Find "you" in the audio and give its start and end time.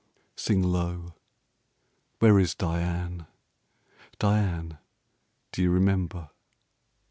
5.61-5.69